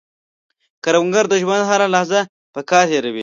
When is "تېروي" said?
2.91-3.19